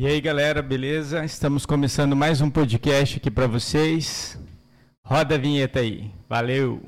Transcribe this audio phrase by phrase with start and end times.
[0.00, 1.22] E aí, galera, beleza?
[1.26, 4.40] Estamos começando mais um podcast aqui para vocês.
[5.04, 6.10] Roda a vinheta aí.
[6.26, 6.82] Valeu.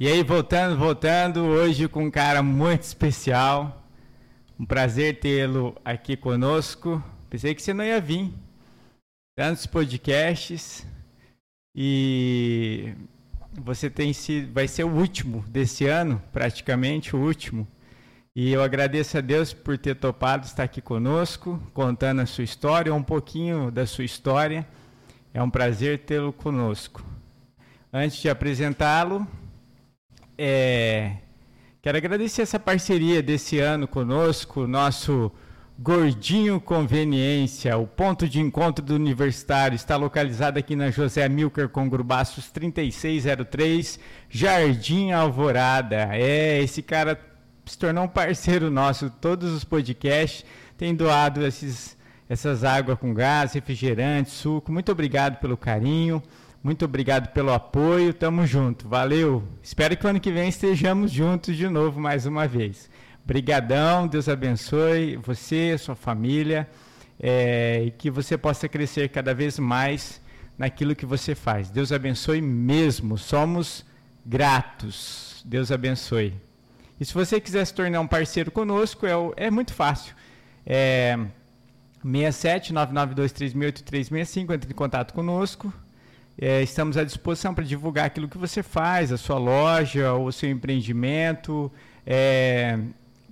[0.00, 3.80] E aí, voltando, voltando, hoje com um cara muito especial.
[4.58, 7.00] Um prazer tê-lo aqui conosco.
[7.30, 8.34] Pensei que você não ia vir.
[9.38, 10.84] Tantos podcasts
[11.72, 12.92] e
[13.52, 17.64] você tem sido, vai ser o último desse ano, praticamente o último.
[18.34, 22.92] E eu agradeço a Deus por ter topado estar aqui conosco, contando a sua história,
[22.92, 24.66] um pouquinho da sua história.
[25.32, 27.00] É um prazer tê-lo conosco.
[27.92, 29.24] Antes de apresentá-lo,
[30.36, 31.12] é,
[31.80, 35.30] quero agradecer essa parceria desse ano conosco, nosso
[35.80, 41.88] Gordinho Conveniência, o ponto de encontro do universitário, está localizado aqui na José Amilcar com
[41.88, 46.08] Grubaços 3603, Jardim Alvorada.
[46.16, 47.16] É, esse cara
[47.64, 50.44] se tornou um parceiro nosso, todos os podcasts
[50.76, 51.96] têm doado esses,
[52.28, 54.72] essas águas com gás, refrigerante, suco.
[54.72, 56.20] Muito obrigado pelo carinho.
[56.60, 59.44] Muito obrigado pelo apoio, tamo junto, valeu.
[59.62, 62.90] Espero que ano que vem estejamos juntos de novo mais uma vez.
[63.28, 66.66] Brigadão, Deus abençoe você, sua família,
[67.20, 70.18] é, e que você possa crescer cada vez mais
[70.56, 71.68] naquilo que você faz.
[71.68, 73.84] Deus abençoe mesmo, somos
[74.24, 75.42] gratos.
[75.44, 76.32] Deus abençoe.
[76.98, 80.14] E se você quiser se tornar um parceiro conosco, é, é muito fácil.
[80.64, 81.18] É
[82.02, 85.70] 67 992368365, entre em contato conosco.
[86.40, 90.48] É, estamos à disposição para divulgar aquilo que você faz, a sua loja, o seu
[90.48, 91.70] empreendimento.
[92.06, 92.78] É,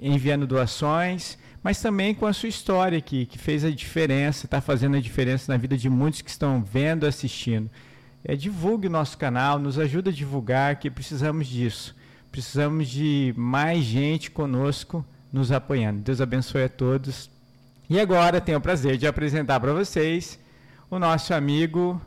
[0.00, 4.96] enviando doações, mas também com a sua história aqui, que fez a diferença, está fazendo
[4.96, 7.68] a diferença na vida de muitos que estão vendo, assistindo
[8.24, 11.96] é, divulgue o nosso canal, nos ajude a divulgar, que precisamos disso.
[12.30, 16.00] Precisamos de mais gente conosco nos apoiando.
[16.00, 17.30] Deus abençoe a todos.
[17.88, 20.38] E agora tenho o prazer de apresentar para vocês
[20.90, 22.00] o nosso amigo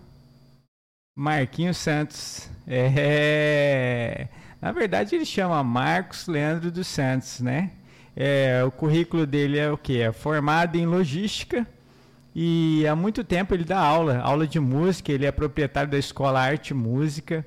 [1.15, 2.49] Marquinhos Santos.
[2.67, 4.27] É...
[4.61, 7.71] Na verdade, ele chama Marcos Leandro dos Santos, né?
[8.15, 10.01] É, o currículo dele é o que?
[10.01, 11.65] É formado em logística
[12.33, 16.39] e há muito tempo ele dá aula, aula de música, ele é proprietário da escola
[16.39, 17.45] Arte e Música.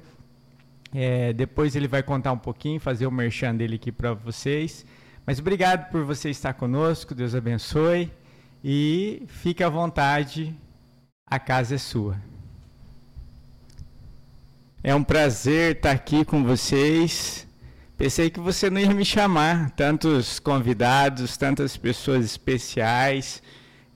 [0.95, 4.85] É, depois ele vai contar um pouquinho, fazer o merchan dele aqui para vocês.
[5.27, 8.12] Mas obrigado por você estar conosco, Deus abençoe.
[8.62, 10.55] E fique à vontade,
[11.27, 12.17] a casa é sua.
[14.83, 17.47] É um prazer estar aqui com vocês.
[17.97, 23.43] Pensei que você não ia me chamar, tantos convidados, tantas pessoas especiais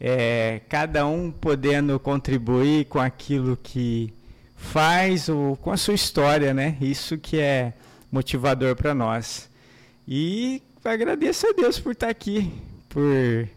[0.00, 4.12] é, cada um podendo contribuir com aquilo que
[4.56, 6.76] faz ou com a sua história, né?
[6.80, 7.72] Isso que é
[8.10, 9.48] motivador para nós.
[10.06, 12.52] E agradeço a Deus por estar aqui,
[12.88, 13.48] por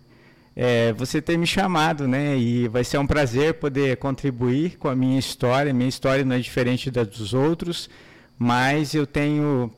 [0.56, 2.38] é, você ter me chamado, né?
[2.38, 5.74] E vai ser um prazer poder contribuir com a minha história.
[5.74, 7.90] Minha história não é diferente da dos outros,
[8.38, 9.72] mas eu tenho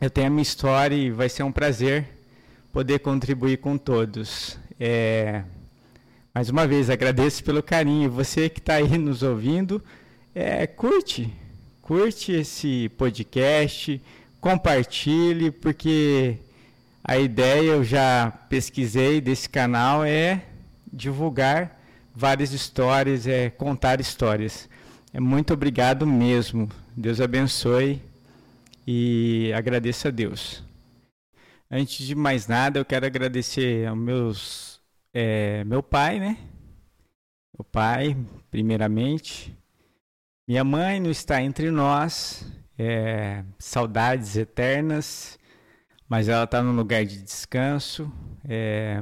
[0.00, 2.06] eu tenho a minha história e vai ser um prazer
[2.72, 4.58] poder contribuir com todos.
[4.78, 5.44] É,
[6.34, 8.10] mais uma vez, agradeço pelo carinho.
[8.10, 9.82] Você que está aí nos ouvindo,
[10.34, 11.32] é, curte,
[11.80, 14.02] curte esse podcast,
[14.40, 16.36] compartilhe, porque
[17.06, 20.42] a ideia, eu já pesquisei desse canal, é
[20.90, 21.78] divulgar
[22.14, 24.70] várias histórias, é contar histórias.
[25.12, 26.66] É muito obrigado mesmo.
[26.96, 28.00] Deus abençoe
[28.86, 30.64] e agradeço a Deus.
[31.70, 34.80] Antes de mais nada, eu quero agradecer ao meus,
[35.12, 36.38] é, meu pai, né?
[37.56, 38.16] Meu pai,
[38.50, 39.54] primeiramente.
[40.48, 45.38] Minha mãe não está entre nós, é, saudades eternas,
[46.08, 48.12] mas ela está num lugar de descanso.
[48.44, 49.00] É,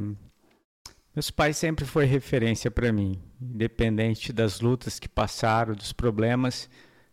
[1.14, 6.70] meus pais sempre foi referência para mim, independente das lutas que passaram, dos problemas,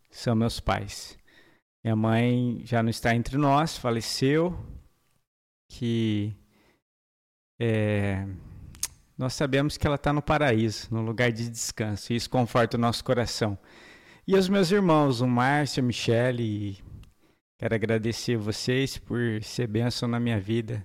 [0.10, 1.18] são meus pais.
[1.84, 4.58] Minha mãe já não está entre nós, faleceu,
[5.72, 6.36] que
[7.60, 8.26] é,
[9.18, 12.80] nós sabemos que ela está no paraíso, no lugar de descanso, e isso conforta o
[12.80, 13.58] nosso coração.
[14.26, 16.82] E os meus irmãos, o Márcio, a Michele,
[17.60, 20.84] quero agradecer vocês por ser bênção na minha vida,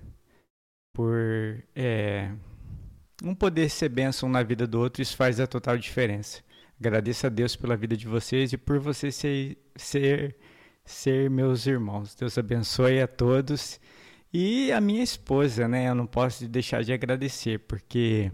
[0.93, 2.31] por é,
[3.23, 6.43] um poder ser bênção na vida do outro, isso faz a total diferença.
[6.77, 10.35] Agradeço a Deus pela vida de vocês e por vocês ser, ser,
[10.83, 12.13] ser meus irmãos.
[12.13, 13.79] Deus abençoe a todos.
[14.33, 15.87] E a minha esposa, né?
[15.87, 18.29] Eu não posso deixar de agradecer, porque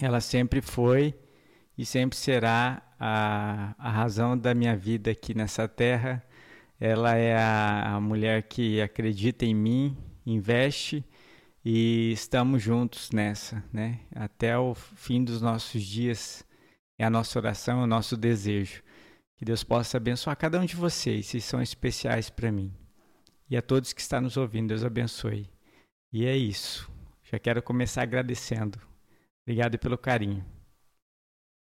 [0.00, 1.12] ela sempre foi
[1.76, 6.22] e sempre será a, a razão da minha vida aqui nessa terra.
[6.80, 11.04] Ela é a, a mulher que acredita em mim, investe
[11.62, 14.00] e estamos juntos nessa, né?
[14.14, 16.42] Até o fim dos nossos dias
[16.98, 18.82] é a nossa oração, é o nosso desejo.
[19.36, 22.72] Que Deus possa abençoar cada um de vocês, vocês são especiais para mim.
[23.48, 25.50] E a todos que estão nos ouvindo, Deus abençoe.
[26.12, 26.90] E é isso.
[27.30, 28.78] Já quero começar agradecendo.
[29.44, 30.44] Obrigado pelo carinho.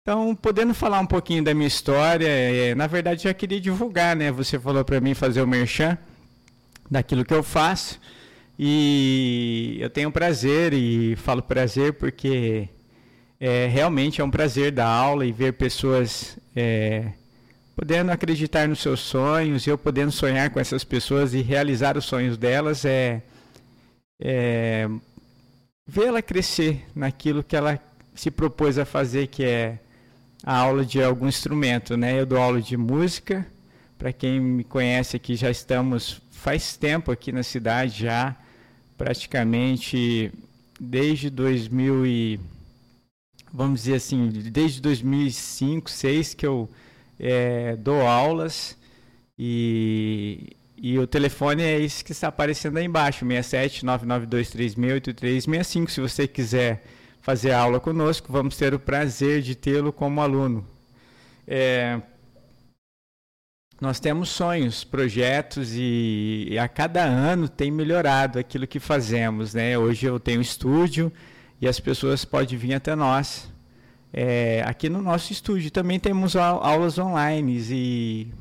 [0.06, 4.34] Então, podendo falar um pouquinho da minha história, é, na verdade já queria divulgar, né?
[4.34, 5.98] Você falou para mim fazer o merchan
[6.92, 8.02] daquilo que eu faço.
[8.60, 12.68] E eu tenho prazer, e falo prazer porque
[13.40, 17.14] é, realmente é um prazer dar aula e ver pessoas é,
[17.74, 22.04] podendo acreditar nos seus sonhos, e eu podendo sonhar com essas pessoas e realizar os
[22.04, 23.24] sonhos delas, é,
[24.20, 24.86] é
[25.88, 27.80] vê-la crescer naquilo que ela
[28.14, 29.80] se propôs a fazer, que é
[30.44, 32.20] a aula de algum instrumento, né?
[32.20, 33.48] Eu dou aula de música.
[33.98, 38.36] Para quem me conhece aqui, já estamos faz tempo aqui na cidade já,
[38.98, 40.30] praticamente
[40.78, 42.40] desde 2000 e
[43.54, 46.70] vamos dizer assim, desde 2005, 2006 que eu
[47.18, 48.78] é, dou aulas
[49.40, 56.28] e, e o telefone é esse que está aparecendo aí embaixo, 67 992368365, se você
[56.28, 56.84] quiser
[57.24, 60.68] fazer aula conosco, vamos ter o prazer de tê-lo como aluno.
[61.48, 62.02] É,
[63.80, 69.54] nós temos sonhos, projetos e, e, a cada ano tem melhorado aquilo que fazemos.
[69.54, 69.78] Né?
[69.78, 71.12] Hoje eu tenho estúdio
[71.62, 73.50] e as pessoas podem vir até nós.
[74.12, 78.34] É, aqui no nosso estúdio também temos aulas online e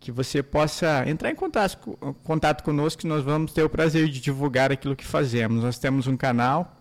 [0.00, 1.76] que você possa entrar em contato,
[2.24, 5.62] contato conosco que nós vamos ter o prazer de divulgar aquilo que fazemos.
[5.62, 6.77] Nós temos um canal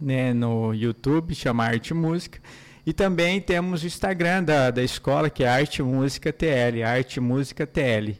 [0.00, 2.40] né, no YouTube, chama Arte Música.
[2.86, 7.66] E também temos o Instagram da, da escola, que é Arte Música TL, Arte Música
[7.66, 8.16] TL.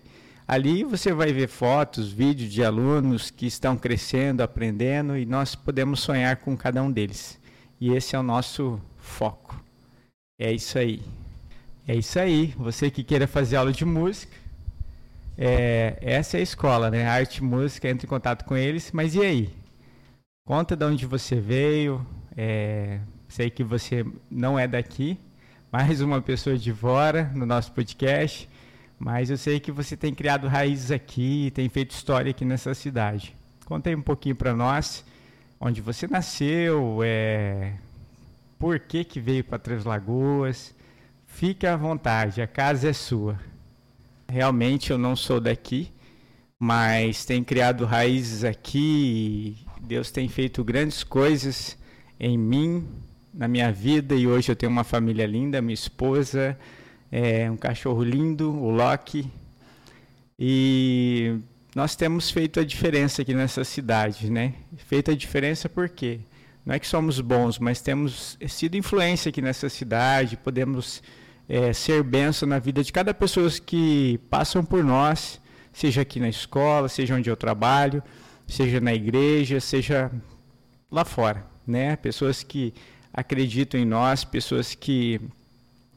[0.46, 6.00] Ali você vai ver fotos, vídeos de alunos que estão crescendo, aprendendo, e nós podemos
[6.00, 7.38] sonhar com cada um deles.
[7.80, 9.62] E esse é o nosso foco.
[10.38, 11.02] É isso aí.
[11.86, 12.54] É isso aí.
[12.58, 14.34] Você que queira fazer aula de música,
[15.36, 17.06] é, essa é a escola, né?
[17.06, 18.90] Arte Música, entre em contato com eles.
[18.92, 19.63] Mas e aí?
[20.46, 22.06] Conta de onde você veio.
[22.36, 25.18] É, sei que você não é daqui,
[25.72, 28.46] mais uma pessoa de fora no nosso podcast,
[28.98, 33.34] mas eu sei que você tem criado raízes aqui, tem feito história aqui nessa cidade.
[33.64, 35.02] Conta aí um pouquinho para nós,
[35.58, 37.78] onde você nasceu, é,
[38.58, 40.74] por que, que veio para Três Lagoas.
[41.26, 43.40] Fique à vontade, a casa é sua.
[44.28, 45.90] Realmente eu não sou daqui,
[46.58, 51.76] mas tenho criado raízes aqui Deus tem feito grandes coisas
[52.18, 52.88] em mim,
[53.34, 56.58] na minha vida, e hoje eu tenho uma família linda, minha esposa,
[57.12, 59.30] é, um cachorro lindo, o Loki.
[60.38, 61.36] E
[61.74, 64.54] nós temos feito a diferença aqui nessa cidade, né?
[64.78, 66.20] Feito a diferença por quê?
[66.64, 71.02] Não é que somos bons, mas temos sido influência aqui nessa cidade, podemos
[71.46, 75.38] é, ser benção na vida de cada pessoa que passam por nós,
[75.74, 78.02] seja aqui na escola, seja onde eu trabalho
[78.46, 80.10] seja na igreja, seja
[80.90, 81.96] lá fora, né?
[81.96, 82.74] Pessoas que
[83.12, 85.20] acreditam em nós, pessoas que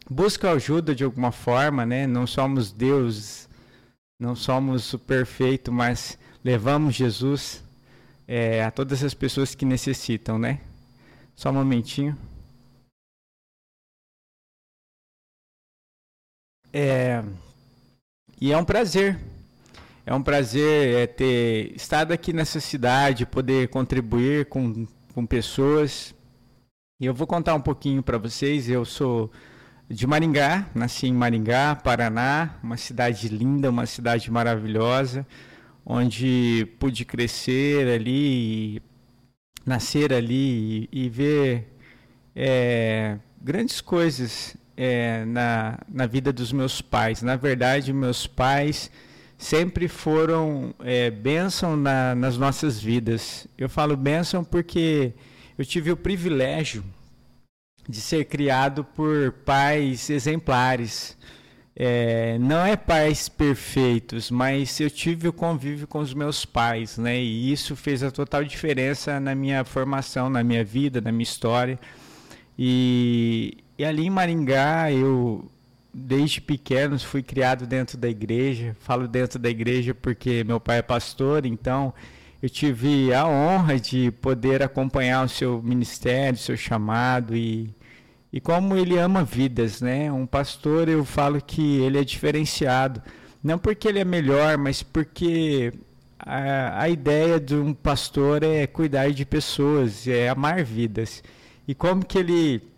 [0.10, 2.08] buscam ajuda de alguma forma, né?
[2.08, 3.48] Não somos Deus,
[4.20, 7.64] não somos o perfeito, mas levamos Jesus
[8.28, 10.62] é, a todas as pessoas que necessitam, né?
[11.36, 12.18] Só um momentinho.
[16.74, 17.24] É,
[18.40, 19.20] e é um prazer
[20.10, 26.16] É um prazer é, ter estado aqui nessa cidade, poder contribuir com, com pessoas.
[26.98, 28.70] E eu vou contar um pouquinho para vocês.
[28.70, 29.30] Eu sou
[29.90, 35.28] de Maringá, nasci em Maringá, Paraná, uma cidade linda, uma cidade maravilhosa,
[35.86, 38.82] onde pude crescer ali,
[39.66, 41.68] nascer ali e, e ver
[42.34, 47.22] é, grandes coisas é, na, na vida dos meus pais.
[47.22, 48.90] Na verdade, meus pais
[49.38, 53.48] sempre foram é, bênção na, nas nossas vidas.
[53.58, 55.14] Eu falo bênção porque
[55.58, 56.84] eu tive o privilégio
[57.88, 61.18] de ser criado por pais exemplares.
[61.80, 67.20] É, não é pais perfeitos, mas eu tive o convívio com os meus pais, né?
[67.20, 71.80] E isso fez a total diferença na minha formação, na minha vida, na minha história.
[72.58, 75.48] E, e ali em Maringá eu
[75.98, 78.76] desde pequeno fui criado dentro da igreja.
[78.80, 81.94] Falo dentro da igreja porque meu pai é pastor, então
[82.42, 87.74] eu tive a honra de poder acompanhar o seu ministério, o seu chamado e,
[88.32, 90.12] e como ele ama vidas, né?
[90.12, 93.02] Um pastor, eu falo que ele é diferenciado,
[93.44, 95.74] não porque ele é melhor, mas porque
[96.20, 101.24] a, a ideia de um pastor é cuidar de pessoas, é amar vidas.
[101.68, 102.77] E como que ele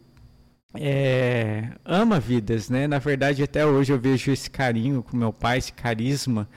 [0.76, 2.88] é, ama vidas, né?
[2.88, 6.48] Na verdade, até hoje eu vejo esse carinho com meu pai, esse carisma,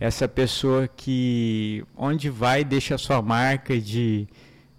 [0.00, 4.26] essa pessoa que onde vai deixa a sua marca de,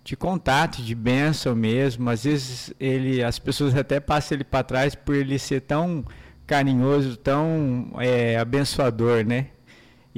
[0.03, 2.09] de contato, de bênção mesmo.
[2.09, 6.03] Às vezes ele, as pessoas até passam ele para trás por ele ser tão
[6.47, 9.47] carinhoso, tão é, abençoador, né?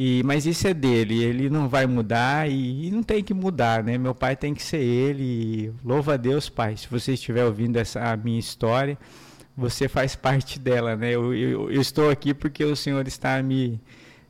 [0.04, 3.84] E, mas isso é dele, ele não vai mudar e, e, não tem que mudar,
[3.84, 4.00] né?
[4.00, 5.72] Meu pai tem que ser ele.
[5.86, 6.76] Louva a Deus, pai.
[6.76, 8.98] Se você estiver ouvindo essa minha história,
[9.56, 11.12] você faz parte dela, né?
[11.12, 13.80] Eu, eu, eu estou aqui porque o Senhor está me.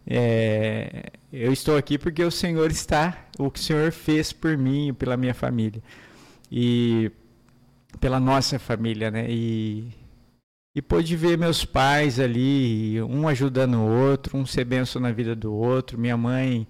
[0.05, 4.89] É, eu estou aqui porque o Senhor está, o que o Senhor fez por mim
[4.89, 5.81] e pela minha família.
[6.51, 7.09] E
[7.97, 9.25] pela nossa família, né?
[9.29, 9.87] E
[10.73, 15.35] e pôde ver meus pais ali, um ajudando o outro, um ser benção na vida
[15.35, 15.99] do outro.
[15.99, 16.65] Minha mãe,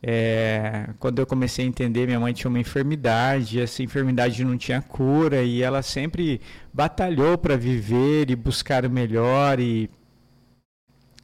[0.00, 4.80] é, quando eu comecei a entender, minha mãe tinha uma enfermidade, essa enfermidade não tinha
[4.80, 6.40] cura e ela sempre
[6.72, 9.90] batalhou para viver e buscar o melhor e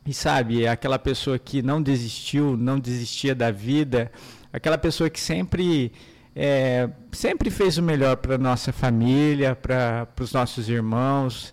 [0.06, 4.10] e sabe, aquela pessoa que não desistiu, não desistia da vida,
[4.50, 5.92] aquela pessoa que sempre
[6.34, 11.52] é, sempre fez o melhor para nossa família, para os nossos irmãos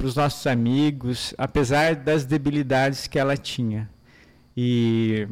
[0.00, 3.86] para os nossos amigos, apesar das debilidades que ela tinha.
[4.56, 5.28] E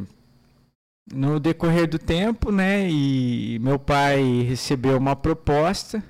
[1.10, 6.04] no decorrer do tempo, né, e meu pai recebeu uma proposta.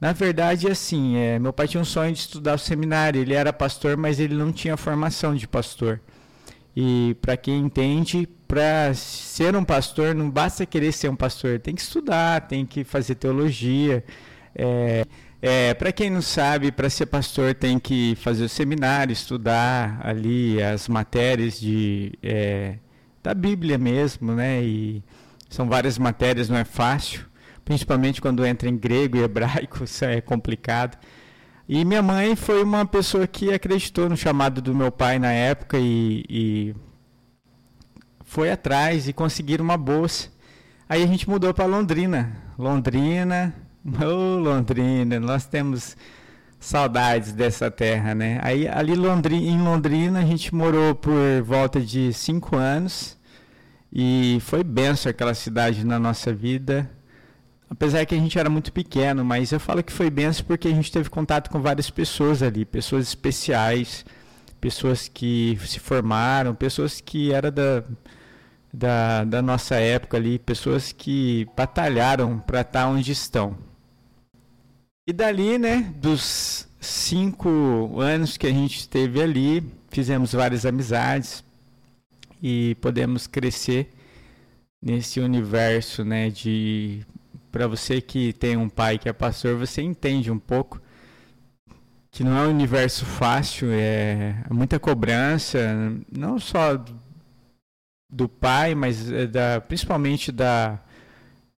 [0.00, 3.20] Na verdade, assim, é, meu pai tinha um sonho de estudar o seminário.
[3.20, 6.00] Ele era pastor, mas ele não tinha formação de pastor.
[6.76, 11.76] E para quem entende, para ser um pastor, não basta querer ser um pastor, tem
[11.76, 14.04] que estudar, tem que fazer teologia.
[14.52, 15.06] É,
[15.46, 20.62] é, para quem não sabe, para ser pastor tem que fazer o seminário, estudar ali
[20.62, 22.78] as matérias de, é,
[23.22, 24.62] da Bíblia mesmo, né?
[24.62, 25.04] E
[25.50, 27.26] são várias matérias, não é fácil,
[27.62, 30.96] principalmente quando entra em grego e hebraico, isso é complicado.
[31.68, 35.76] E minha mãe foi uma pessoa que acreditou no chamado do meu pai na época
[35.78, 36.74] e, e
[38.24, 40.30] foi atrás e conseguiram uma bolsa.
[40.88, 42.34] Aí a gente mudou para Londrina.
[42.58, 43.54] Londrina,
[43.86, 45.96] Ô, Londrina, nós temos
[46.58, 48.40] saudades dessa terra, né?
[48.42, 51.12] Aí ali Londrina, em Londrina a gente morou por
[51.44, 53.18] volta de cinco anos
[53.92, 56.90] e foi benção aquela cidade na nossa vida.
[57.68, 60.70] Apesar que a gente era muito pequeno, mas eu falo que foi benção porque a
[60.74, 64.04] gente teve contato com várias pessoas ali, pessoas especiais,
[64.60, 67.84] pessoas que se formaram, pessoas que eram da
[68.72, 73.56] da, da nossa época ali, pessoas que batalharam para estar onde estão.
[75.06, 81.44] E dali, né, dos cinco anos que a gente esteve ali, fizemos várias amizades
[82.42, 83.92] e podemos crescer
[84.82, 87.02] nesse universo, né, de
[87.52, 90.80] para você que tem um pai que é pastor, você entende um pouco
[92.10, 95.58] que não é um universo fácil, é muita cobrança,
[96.10, 96.82] não só
[98.10, 100.80] do pai, mas é da, principalmente da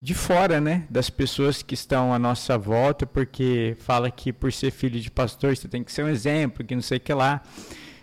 [0.04, 4.70] de fora, né, das pessoas que estão à nossa volta, porque fala que por ser
[4.70, 7.40] filho de pastor você tem que ser um exemplo, que não sei o que lá.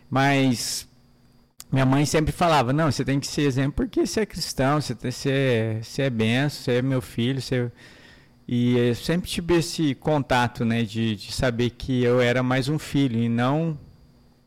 [0.10, 0.88] Mas
[1.72, 4.96] minha mãe sempre falava: não, você tem que ser exemplo porque você é cristão, você,
[4.96, 7.40] tem, você, você é benção, você é meu filho.
[7.40, 7.72] Você...
[8.48, 12.80] E eu sempre tive esse contato, né, de, de saber que eu era mais um
[12.80, 13.78] filho e não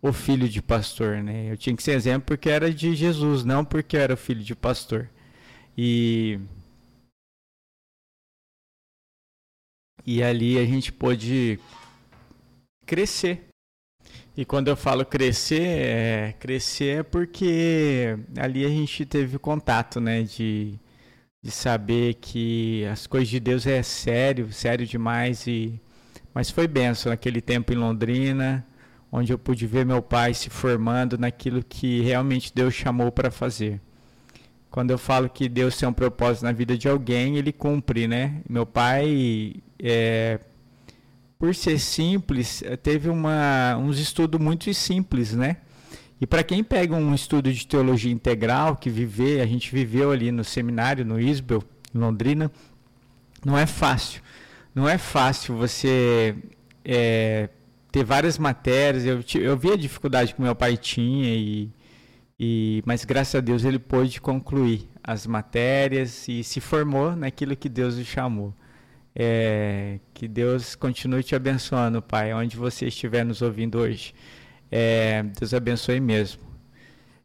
[0.02, 1.52] o filho de pastor, né?
[1.52, 4.56] Eu tinha que ser exemplo porque era de Jesus, não porque era o filho de
[4.56, 5.08] pastor.
[5.78, 6.40] E
[10.06, 11.58] e ali a gente pôde
[12.87, 13.49] crescer.
[14.37, 20.23] E quando eu falo crescer, é, crescer é porque ali a gente teve contato, né,
[20.23, 20.78] de,
[21.42, 25.80] de saber que as coisas de Deus é sério, sério demais e
[26.34, 28.66] mas foi benção naquele tempo em Londrina,
[29.11, 33.80] onde eu pude ver meu pai se formando naquilo que realmente Deus chamou para fazer.
[34.74, 38.42] Quando eu falo que Deus tem um propósito na vida de alguém, ele cumpre, né?
[38.48, 40.40] Meu pai, é,
[41.38, 45.58] por ser simples, teve uma, uns estudos muito simples, né?
[46.20, 50.32] E para quem pega um estudo de teologia integral, que viver, a gente viveu ali
[50.32, 51.62] no seminário, no Isbel,
[51.94, 52.50] em Londrina,
[53.46, 54.20] não é fácil.
[54.74, 56.34] Não é fácil você
[56.84, 57.48] é,
[57.92, 59.04] ter várias matérias.
[59.04, 61.70] Eu, eu vi a dificuldade que meu pai tinha, e,
[62.46, 67.70] e, mas graças a Deus ele pôde concluir as matérias e se formou naquilo que
[67.70, 68.54] Deus o chamou.
[69.16, 74.12] É, que Deus continue te abençoando, Pai, onde você estiver nos ouvindo hoje.
[74.70, 76.42] É, Deus abençoe mesmo.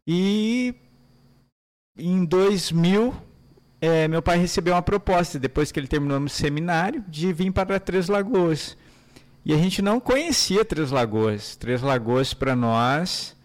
[0.08, 0.74] E
[1.98, 3.14] em 2000,
[3.82, 7.78] é, meu pai recebeu uma proposta, depois que ele terminou o seminário, de vir para
[7.78, 8.78] Três Lagoas.
[9.44, 11.58] E a gente não conhecia Três Lagoas.
[11.58, 13.36] Três Lagoas para nós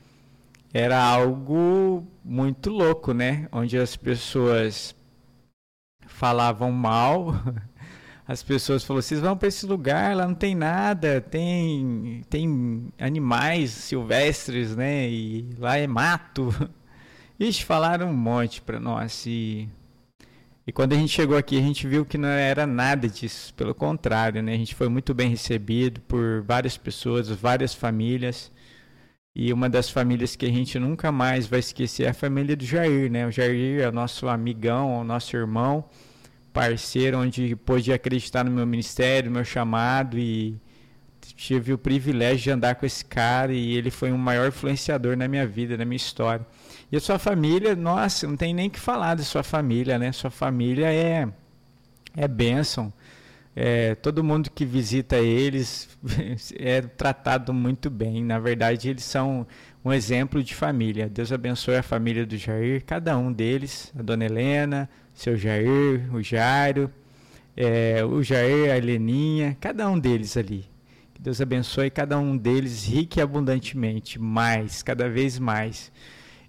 [0.75, 3.49] era algo muito louco, né?
[3.52, 4.95] Onde as pessoas
[6.07, 7.33] falavam mal.
[8.26, 13.71] As pessoas falaram: vocês vão para esse lugar, lá não tem nada, tem, tem animais
[13.71, 15.11] silvestres, né?
[15.11, 16.49] E lá é mato.
[17.38, 19.26] Eles falaram um monte para nós.
[19.26, 19.69] E
[20.66, 23.75] e quando a gente chegou aqui, a gente viu que não era nada disso, pelo
[23.75, 24.54] contrário, né?
[24.54, 28.50] A gente foi muito bem recebido por várias pessoas, várias famílias.
[29.37, 32.65] E uma das famílias que a gente nunca mais vai esquecer é a família do
[32.65, 33.26] Jair, né?
[33.26, 35.85] O Jair é o nosso amigão, o nosso irmão,
[36.52, 40.56] parceiro, onde pôde acreditar no meu ministério, no meu chamado e
[41.37, 45.26] tive o privilégio de andar com esse cara e ele foi um maior influenciador na
[45.26, 46.47] minha vida, na minha história.
[46.93, 50.13] E a sua família, nossa, não tem nem que falar de sua família, né?
[50.13, 51.28] Sua família é
[52.17, 52.93] é bênção.
[53.56, 55.88] É, todo mundo que visita eles
[56.58, 58.25] é tratado muito bem.
[58.25, 59.47] Na verdade, eles são
[59.84, 61.08] um exemplo de família.
[61.08, 66.21] Deus abençoe a família do Jair, cada um deles, a dona Helena, seu Jair, o
[66.23, 66.90] Jairo,
[67.56, 70.64] é, o Jair, a Heleninha, cada um deles ali.
[71.14, 75.93] Que Deus abençoe cada um deles rique e abundantemente, mais, cada vez mais.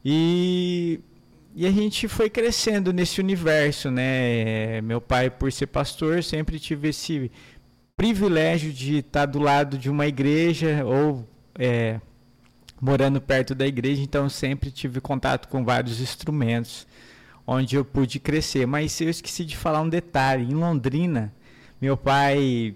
[0.04, 1.00] E,
[1.56, 4.82] e a gente foi crescendo nesse universo, né?
[4.82, 7.32] Meu pai, por ser pastor, sempre tive esse
[7.96, 11.26] privilégio de estar do lado de uma igreja ou
[11.58, 12.02] é,
[12.82, 16.86] morando perto da igreja, então sempre tive contato com vários instrumentos
[17.48, 18.66] onde eu pude crescer.
[18.68, 21.34] Mas eu esqueci de falar um detalhe: em Londrina,
[21.82, 22.76] meu pai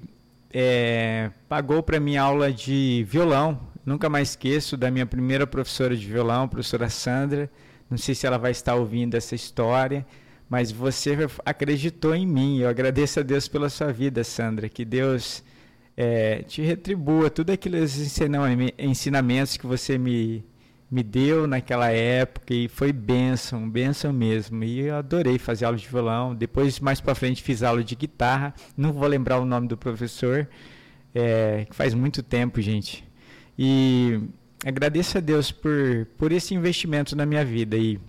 [0.53, 6.05] é, pagou para mim aula de violão Nunca mais esqueço da minha primeira professora de
[6.05, 7.49] violão, professora Sandra.
[7.89, 10.05] Não sei se ela vai estar ouvindo essa história,
[10.49, 12.59] mas você acreditou em mim.
[12.59, 14.69] Eu agradeço a Deus pela sua vida, Sandra.
[14.69, 15.43] Que Deus
[15.97, 17.97] é, te retribua tudo aqueles
[18.77, 20.45] ensinamentos que você me,
[20.89, 24.63] me deu naquela época e foi bênção, bênção mesmo.
[24.63, 26.33] E eu adorei fazer aula de violão.
[26.33, 28.53] Depois, mais para frente, fiz aula de guitarra.
[28.77, 30.47] Não vou lembrar o nome do professor,
[31.13, 33.03] é, faz muito tempo, gente.
[33.57, 34.21] E
[34.65, 37.77] agradeço a Deus por, por esse investimento na minha vida.
[37.77, 37.99] E,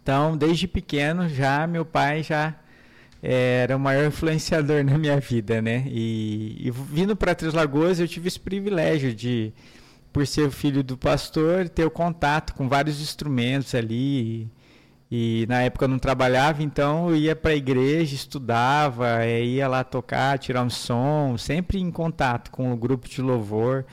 [0.00, 2.54] então, desde pequeno, já meu pai já
[3.22, 5.84] era o maior influenciador na minha vida, né?
[5.88, 9.52] E, e vindo para Três Lagoas, eu tive esse privilégio de,
[10.12, 14.48] por ser filho do pastor, ter o contato com vários instrumentos ali.
[15.10, 19.66] E, e na época eu não trabalhava, então eu ia para a igreja, estudava, ia
[19.66, 23.84] lá tocar, tirar um som, sempre em contato com o grupo de louvor.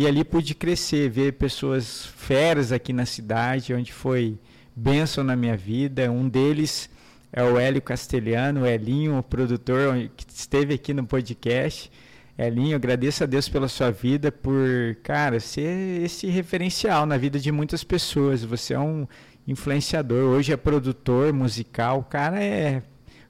[0.00, 4.38] E ali pude crescer, ver pessoas feras aqui na cidade, onde foi
[4.74, 6.10] bênção na minha vida.
[6.10, 6.88] Um deles
[7.30, 11.92] é o Hélio Castelhano, o Elinho, o produtor que esteve aqui no podcast.
[12.38, 17.52] Elinho, agradeço a Deus pela sua vida, por, cara, ser esse referencial na vida de
[17.52, 18.42] muitas pessoas.
[18.42, 19.06] Você é um
[19.46, 22.82] influenciador, hoje é produtor musical, o cara é,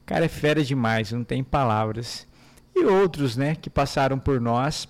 [0.02, 2.28] o cara é fera demais, não tem palavras.
[2.76, 4.86] E outros, né, que passaram por nós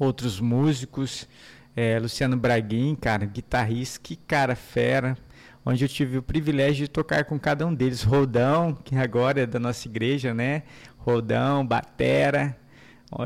[0.00, 1.28] outros músicos,
[1.76, 5.16] é, Luciano Braguin, cara, guitarrista, que cara fera,
[5.64, 8.02] onde eu tive o privilégio de tocar com cada um deles.
[8.02, 10.62] Rodão, que agora é da nossa igreja, né?
[10.96, 12.56] Rodão, Batera,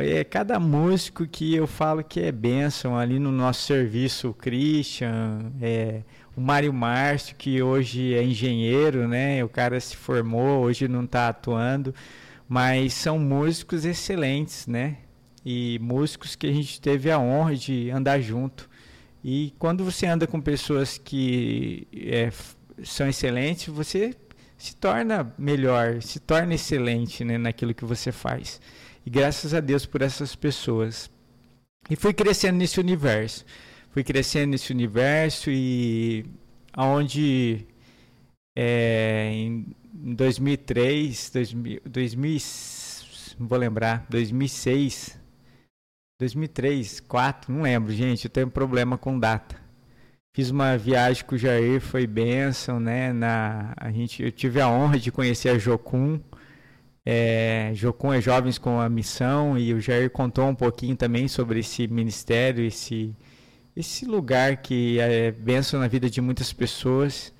[0.02, 5.52] É cada músico que eu falo que é bênção ali no nosso serviço, o Christian,
[5.60, 6.02] é,
[6.36, 9.44] o Mário Márcio, que hoje é engenheiro, né?
[9.44, 11.94] O cara se formou, hoje não está atuando,
[12.48, 15.03] mas são músicos excelentes, né?
[15.44, 18.68] E músicos que a gente teve a honra de andar junto.
[19.22, 22.30] E quando você anda com pessoas que é,
[22.82, 24.14] são excelentes, você
[24.56, 28.60] se torna melhor, se torna excelente né, naquilo que você faz.
[29.04, 31.10] E graças a Deus por essas pessoas.
[31.90, 33.44] E fui crescendo nesse universo.
[33.90, 36.24] Fui crescendo nesse universo e
[36.72, 37.66] aonde
[38.56, 42.38] é, em 2003, 2000, 2000,
[43.38, 45.18] não vou lembrar, 2006,
[46.18, 49.56] 2003, 2004, não lembro, gente, eu tenho problema com data.
[50.32, 53.12] Fiz uma viagem com o Jair, foi bênção, né?
[53.12, 56.20] Na, a gente, eu tive a honra de conhecer a Jocum.
[57.06, 61.60] É, Jocum é Jovens com a Missão e o Jair contou um pouquinho também sobre
[61.60, 63.14] esse ministério, esse,
[63.76, 67.32] esse lugar que é bênção na vida de muitas pessoas.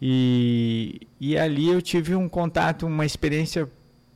[0.00, 3.70] E, e ali eu tive um contato, uma experiência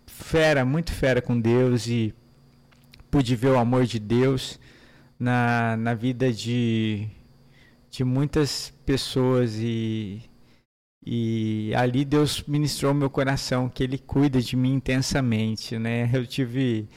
[0.07, 2.15] fera, muito fera com Deus e
[3.15, 4.59] pude ver o amor de Deus
[5.17, 7.07] na, na vida de,
[7.89, 10.21] de muitas pessoas e,
[11.07, 16.11] e ali Deus ministrou meu coração que Ele cuida de mim intensamente, né?
[16.13, 16.89] Eu tive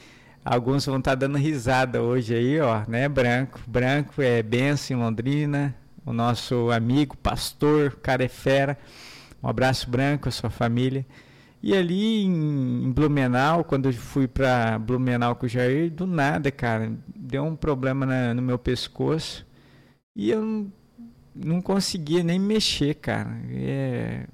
[0.44, 3.08] alguns vão estar dando risada hoje aí, ó, né?
[3.08, 5.72] Branco, branco é benção em Londrina,
[6.04, 8.76] o nosso amigo, pastor, cara é fera.
[9.40, 11.06] Um abraço branco a sua família.
[11.62, 16.92] E ali em Blumenau, quando eu fui para Blumenau com o Jair, do nada, cara,
[17.14, 19.44] deu um problema na, no meu pescoço
[20.14, 20.70] e eu
[21.34, 23.40] não conseguia nem mexer, cara.
[23.50, 24.26] É,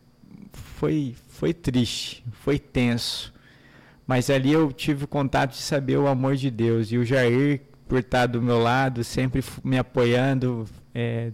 [0.53, 3.33] foi, foi triste, foi tenso.
[4.07, 6.93] Mas ali eu tive contato de saber o amor de Deus.
[6.93, 11.33] E o Jair, por estar do meu lado, sempre me apoiando, é,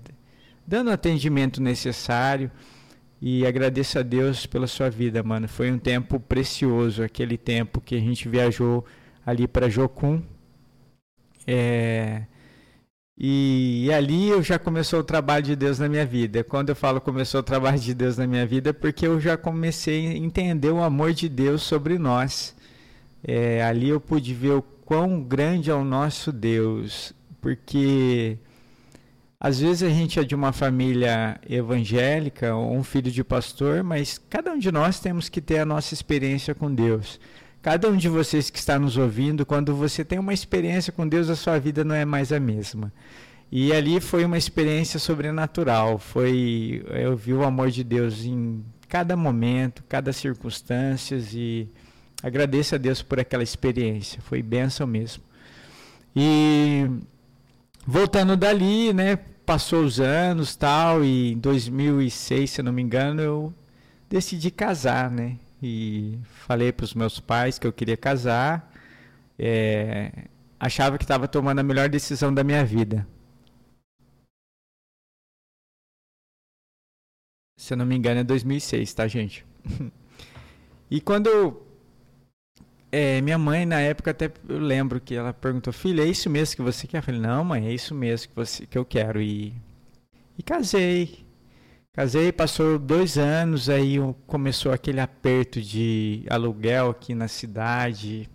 [0.67, 2.51] dando o atendimento necessário.
[3.21, 5.47] E agradeço a Deus pela sua vida, mano.
[5.47, 8.85] Foi um tempo precioso, aquele tempo que a gente viajou
[9.27, 10.23] ali para Jocum.
[11.47, 12.23] É,
[13.23, 16.43] e, e, ali eu já começou o trabalho de Deus na minha vida.
[16.43, 19.37] Quando eu falo começou o trabalho de Deus na minha vida, é porque eu já
[19.37, 22.57] comecei a entender o amor de Deus sobre nós.
[23.23, 28.39] É, ali eu pude ver o quão grande é o nosso Deus, porque
[29.41, 34.21] às vezes a gente é de uma família evangélica ou um filho de pastor, mas
[34.29, 37.19] cada um de nós temos que ter a nossa experiência com Deus.
[37.63, 41.31] Cada um de vocês que está nos ouvindo, quando você tem uma experiência com Deus,
[41.31, 42.93] a sua vida não é mais a mesma.
[43.51, 45.99] E ali foi uma experiência sobrenatural.
[45.99, 51.67] Foi eu vi o amor de Deus em cada momento, cada circunstância e
[52.23, 54.21] agradeço a Deus por aquela experiência.
[54.21, 55.23] Foi bênção mesmo.
[56.15, 56.87] E
[57.91, 63.55] voltando dali, né, passou os anos, tal, e em 2006, se não me engano, eu
[64.09, 65.37] decidi casar, né?
[65.63, 68.73] e falei para os meus pais que eu queria casar.
[69.39, 73.07] É, achava que estava tomando a melhor decisão da minha vida.
[77.57, 79.45] Se eu não me engano, é 2006, tá, gente?
[80.91, 81.63] e quando
[82.93, 86.57] é, minha mãe, na época, até eu lembro que ela perguntou: Filha, é isso mesmo
[86.57, 86.99] que você quer?
[86.99, 89.21] Eu falei: Não, mãe, é isso mesmo que, você, que eu quero.
[89.21, 89.55] E,
[90.39, 91.25] e casei.
[91.93, 98.29] Casei, passou dois anos, aí começou aquele aperto de aluguel aqui na cidade.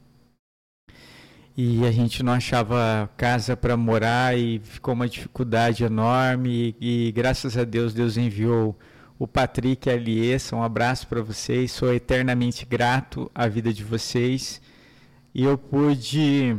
[1.58, 6.76] E a gente não achava casa para morar e ficou uma dificuldade enorme.
[6.82, 8.78] E, e, graças a Deus, Deus enviou
[9.18, 10.56] o Patrick e a Liessa.
[10.56, 11.72] Um abraço para vocês.
[11.72, 14.62] Sou eternamente grato à vida de vocês.
[15.34, 16.56] E eu pude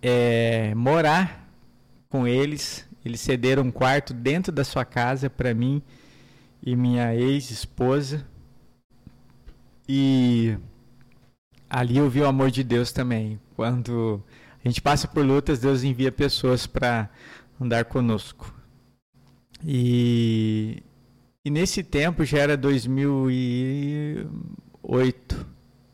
[0.00, 1.48] é, morar
[2.08, 5.82] com eles eles cederam um quarto dentro da sua casa para mim
[6.62, 8.24] e minha ex-esposa.
[9.88, 10.56] E
[11.68, 13.40] ali eu vi o amor de Deus também.
[13.56, 14.22] Quando
[14.64, 17.10] a gente passa por lutas, Deus envia pessoas para
[17.60, 18.54] andar conosco.
[19.64, 20.82] E,
[21.44, 25.46] e nesse tempo já era 2008,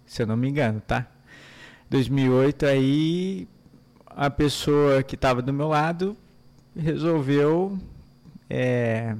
[0.06, 1.10] se eu não me engano, tá?
[1.88, 3.48] 2008 aí
[4.06, 6.16] a pessoa que estava do meu lado
[6.76, 7.78] resolveu
[8.50, 9.16] é,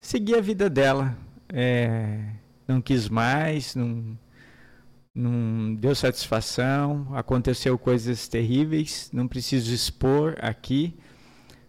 [0.00, 1.16] seguir a vida dela.
[1.50, 2.32] É,
[2.66, 4.18] não quis mais, não,
[5.14, 10.94] não deu satisfação, aconteceu coisas terríveis, não preciso expor aqui,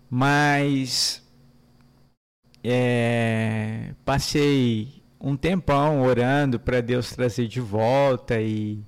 [0.10, 1.24] mas
[2.64, 8.82] é, passei um tempão orando para Deus trazer de volta e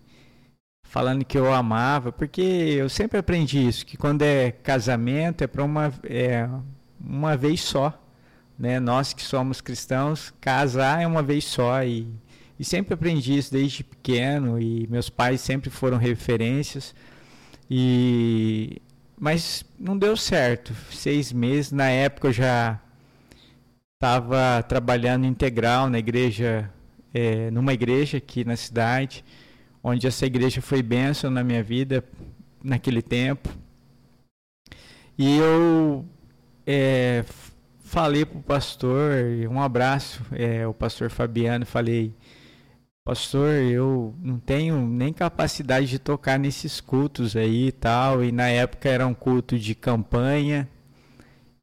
[0.83, 5.63] falando que eu amava, porque eu sempre aprendi isso, que quando é casamento é para
[5.63, 6.49] uma, é,
[6.99, 7.97] uma vez só.
[8.59, 8.79] Né?
[8.79, 11.81] Nós que somos cristãos, casar é uma vez só.
[11.83, 12.07] E,
[12.59, 16.93] e sempre aprendi isso desde pequeno, e meus pais sempre foram referências.
[17.69, 18.81] E,
[19.17, 20.73] mas não deu certo.
[20.91, 22.79] Seis meses, na época eu já
[24.01, 26.67] estava trabalhando integral na igreja,
[27.13, 29.23] é, numa igreja aqui na cidade
[29.83, 32.03] onde essa igreja foi bênção na minha vida
[32.63, 33.47] naquele tempo.
[35.15, 36.03] E eu
[36.65, 37.23] é,
[37.83, 39.13] falei para o pastor,
[39.47, 42.11] um abraço, é, o pastor Fabiano, falei,
[43.05, 48.47] pastor, eu não tenho nem capacidade de tocar nesses cultos aí e tal, e na
[48.47, 50.67] época era um culto de campanha,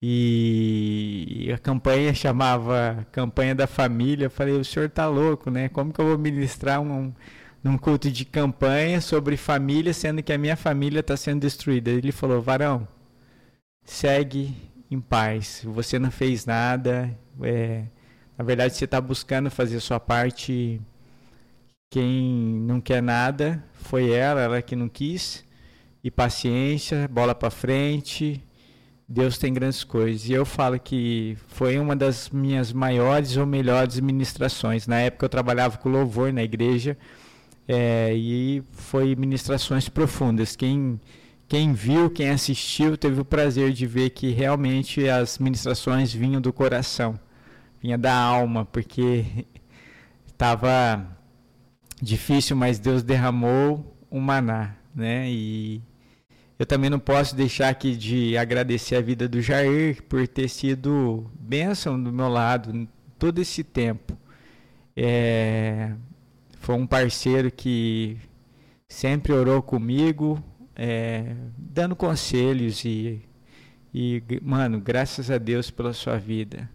[0.00, 5.92] e a campanha chamava Campanha da Família, eu falei, o senhor tá louco, né, como
[5.92, 7.12] que eu vou ministrar um
[7.62, 11.90] num culto de campanha sobre família, sendo que a minha família está sendo destruída.
[11.90, 12.86] Ele falou: Varão,
[13.84, 14.54] segue
[14.90, 15.62] em paz.
[15.64, 17.16] Você não fez nada.
[17.42, 17.84] É,
[18.36, 20.80] na verdade, você está buscando fazer sua parte.
[21.90, 25.44] Quem não quer nada foi ela, ela que não quis.
[26.02, 28.42] E paciência, bola para frente.
[29.08, 30.28] Deus tem grandes coisas.
[30.28, 34.86] E eu falo que foi uma das minhas maiores ou melhores ministrações.
[34.86, 36.96] Na época eu trabalhava com louvor na igreja
[37.66, 40.54] é, e foi ministrações profundas.
[40.54, 41.00] Quem,
[41.48, 46.52] quem viu, quem assistiu, teve o prazer de ver que realmente as ministrações vinham do
[46.52, 47.18] coração,
[47.80, 49.46] vinha da alma, porque
[50.28, 51.06] estava
[52.02, 55.30] difícil, mas Deus derramou um maná, né?
[55.30, 55.82] E
[56.58, 61.30] eu também não posso deixar aqui de agradecer a vida do Jair por ter sido
[61.38, 64.18] bênção do meu lado todo esse tempo.
[64.96, 65.92] É,
[66.58, 68.18] foi um parceiro que
[68.88, 70.42] sempre orou comigo,
[70.74, 73.22] é, dando conselhos e,
[73.94, 76.68] e, mano, graças a Deus pela sua vida.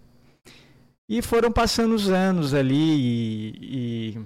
[1.09, 4.19] E foram passando os anos ali e, e,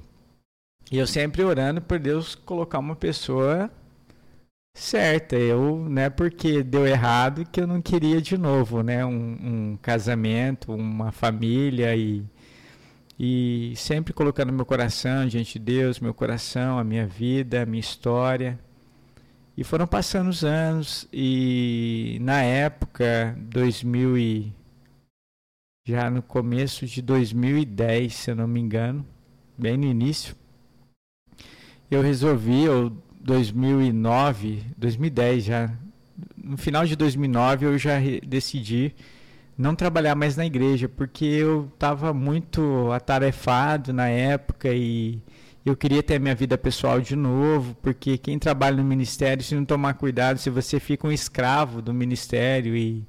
[0.91, 3.71] e eu sempre orando por Deus colocar uma pessoa
[4.79, 5.35] certa.
[5.35, 10.73] Eu, né, porque deu errado que eu não queria de novo, né, um, um casamento,
[10.73, 12.23] uma família e
[13.19, 17.79] e sempre colocando meu coração diante de Deus, meu coração, a minha vida, a minha
[17.79, 18.59] história.
[19.57, 24.53] E foram passando os anos e na época, 2000 e
[25.87, 29.05] já no começo de 2010, se eu não me engano,
[29.57, 30.35] bem no início,
[31.89, 32.91] eu resolvi, ou
[33.27, 35.69] 2009, 2010 já,
[36.41, 38.95] no final de 2009 eu já decidi
[39.57, 45.21] não trabalhar mais na igreja, porque eu estava muito atarefado na época e
[45.65, 49.53] eu queria ter a minha vida pessoal de novo, porque quem trabalha no ministério, se
[49.55, 53.03] não tomar cuidado, se você fica um escravo do ministério e,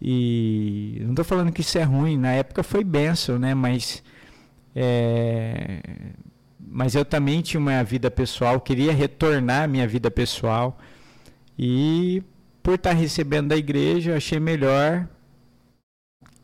[0.00, 3.52] e não estou falando que isso é ruim, na época foi benção, né?
[3.52, 4.02] Mas
[4.74, 5.82] é,
[6.68, 10.78] mas eu também tinha uma vida pessoal, queria retornar à minha vida pessoal
[11.58, 12.22] e
[12.62, 15.08] por estar recebendo da igreja, achei melhor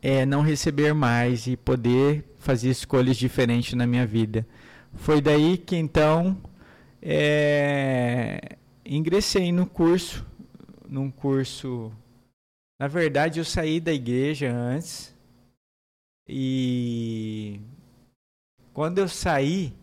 [0.01, 4.47] é não receber mais e poder fazer escolhas diferentes na minha vida.
[4.93, 6.37] Foi daí que então
[7.01, 10.25] é, ingressei no curso,
[10.87, 11.91] num curso.
[12.79, 15.15] Na verdade, eu saí da igreja antes
[16.27, 17.59] e
[18.73, 19.73] quando eu saí,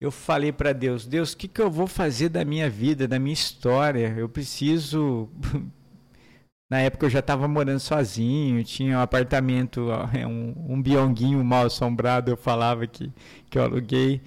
[0.00, 3.18] eu falei para Deus: Deus, o que, que eu vou fazer da minha vida, da
[3.18, 4.14] minha história?
[4.16, 5.28] Eu preciso
[6.70, 11.66] na época eu já estava morando sozinho, tinha um apartamento, é um, um bionguinho mal
[11.66, 13.12] assombrado, eu falava que,
[13.50, 14.22] que eu aluguei.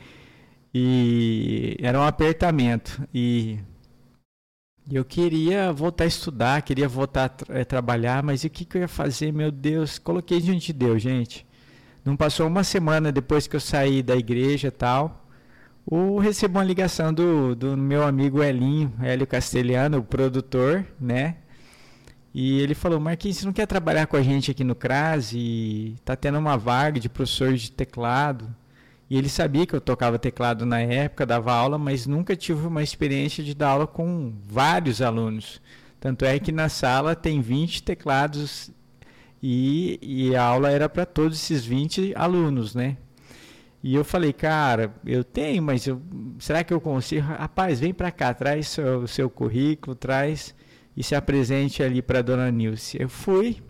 [0.73, 3.07] E era um apertamento.
[3.13, 3.59] E
[4.91, 8.77] eu queria voltar a estudar, queria voltar a tra é, trabalhar, mas o que, que
[8.77, 9.31] eu ia fazer?
[9.31, 11.45] Meu Deus, coloquei diante de Deus, gente.
[12.03, 15.22] Não passou uma semana depois que eu saí da igreja e tal.
[15.89, 21.37] Eu recebo uma ligação do, do meu amigo Elinho, Hélio Castelhano, o produtor, né?
[22.33, 25.95] E ele falou, Marquinhos, você não quer trabalhar com a gente aqui no CRAS e
[26.03, 28.53] tá tendo uma vaga de professor de teclado.
[29.09, 32.81] E ele sabia que eu tocava teclado na época, dava aula, mas nunca tive uma
[32.81, 35.61] experiência de dar aula com vários alunos.
[35.99, 38.71] Tanto é que na sala tem 20 teclados
[39.41, 42.97] e, e a aula era para todos esses 20 alunos, né?
[43.83, 46.01] E eu falei, cara, eu tenho, mas eu,
[46.39, 47.21] será que eu consigo?
[47.21, 50.55] Rapaz, vem para cá, traz o seu currículo, traz
[50.95, 52.97] e se apresente ali para dona Nilce.
[53.01, 53.61] Eu fui,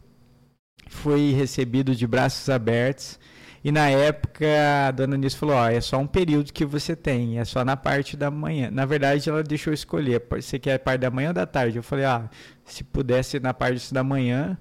[0.88, 3.20] fui recebido de braços abertos.
[3.64, 4.46] E na época
[4.88, 7.78] a dona Nisso falou: Ó, é só um período que você tem, é só na
[7.78, 8.70] parte da manhã.
[8.70, 11.78] Na verdade, ela deixou escolher: você quer a parte da manhã ou da tarde?
[11.78, 12.30] Eu falei: Ah,
[12.66, 14.58] se pudesse na parte da manhã,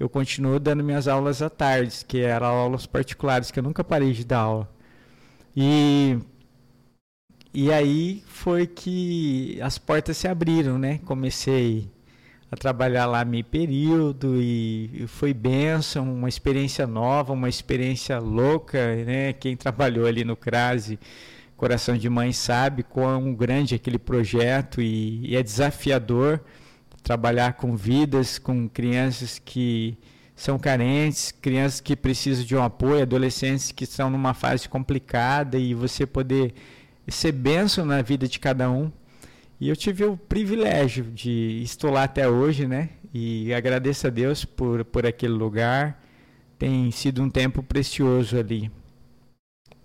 [0.00, 4.12] eu continuo dando minhas aulas à tarde, que eram aulas particulares, que eu nunca parei
[4.12, 4.68] de dar aula.
[5.54, 6.18] E,
[7.52, 11.00] e aí foi que as portas se abriram, né?
[11.04, 11.86] Comecei
[12.50, 19.34] a trabalhar lá meio período e, foi benção, uma experiência nova, uma experiência louca, né?
[19.34, 20.98] Quem trabalhou ali no Crase,
[21.58, 26.40] Coração de Mãe sabe quão grande é aquele projeto e, e é desafiador
[27.02, 29.96] trabalhar com vidas, com crianças que
[30.34, 35.74] são carentes, crianças que precisam de um apoio, adolescentes que estão numa fase complicada e
[35.74, 36.54] você poder
[37.08, 38.90] ser benção na vida de cada um.
[39.60, 42.88] E eu tive o privilégio de estar lá até hoje, né?
[43.12, 46.02] E agradeço a Deus por, por aquele lugar.
[46.58, 48.70] Tem sido um tempo precioso ali.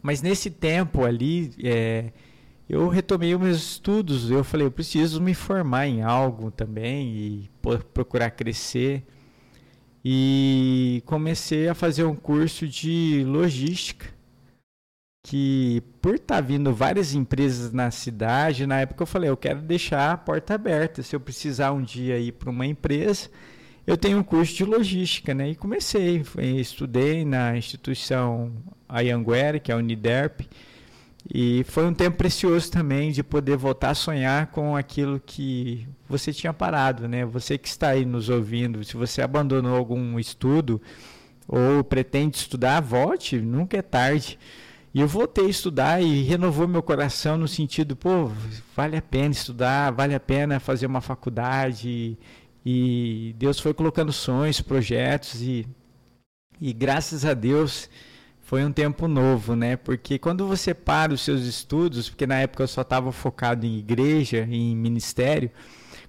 [0.01, 2.11] Mas nesse tempo ali, é,
[2.69, 4.29] eu retomei os meus estudos.
[4.29, 7.49] Eu falei, eu preciso me formar em algo também e
[7.93, 9.03] procurar crescer.
[10.03, 14.15] E comecei a fazer um curso de logística
[15.23, 19.59] que por estar tá vindo várias empresas na cidade, na época eu falei, eu quero
[19.59, 21.01] deixar a porta aberta.
[21.01, 23.29] Se eu precisar um dia ir para uma empresa,
[23.87, 25.49] eu tenho um curso de logística, né?
[25.49, 26.23] E comecei,
[26.59, 28.51] estudei na instituição
[28.87, 30.41] Ayanguera, que é a Uniderp,
[31.33, 36.31] e foi um tempo precioso também de poder voltar a sonhar com aquilo que você
[36.31, 37.25] tinha parado, né?
[37.25, 40.79] Você que está aí nos ouvindo, se você abandonou algum estudo
[41.47, 44.37] ou pretende estudar, volte, nunca é tarde.
[44.93, 48.31] E eu voltei a estudar e renovou meu coração no sentido, pô,
[48.75, 52.17] vale a pena estudar, vale a pena fazer uma faculdade.
[52.65, 55.67] E Deus foi colocando sonhos, projetos e,
[56.61, 57.89] e graças a Deus
[58.45, 59.75] foi um tempo novo, né?
[59.75, 63.79] Porque quando você para os seus estudos, porque na época eu só estava focado em
[63.79, 65.49] igreja, em ministério,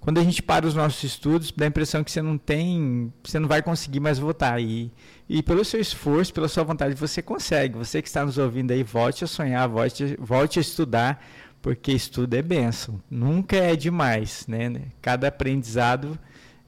[0.00, 3.38] quando a gente para os nossos estudos, dá a impressão que você não tem, você
[3.38, 4.60] não vai conseguir mais voltar.
[4.60, 4.92] E,
[5.26, 7.78] e pelo seu esforço, pela sua vontade, você consegue.
[7.78, 11.26] Você que está nos ouvindo aí, volte a sonhar, volte, volte a estudar,
[11.62, 13.00] porque estudo é benção.
[13.10, 14.82] Nunca é demais, né?
[15.00, 16.18] Cada aprendizado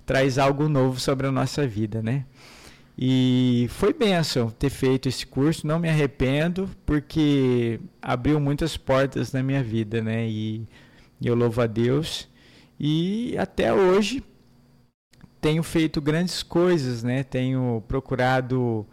[0.07, 2.25] traz algo novo sobre a nossa vida, né?
[3.01, 9.41] E foi benção ter feito esse curso, não me arrependo, porque abriu muitas portas na
[9.41, 10.29] minha vida, né?
[10.29, 10.67] E,
[11.23, 12.29] eu louvo a Deus.
[12.79, 14.25] E até hoje
[15.41, 17.23] tenho feito grandes coisas, né?
[17.23, 18.85] Tenho procurado